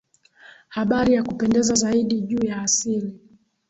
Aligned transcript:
habari 0.69 1.13
ya 1.13 1.23
kupendeza 1.23 1.75
zaidi 1.75 2.21
juu 2.21 2.45
ya 2.47 2.61
asili 2.61 3.19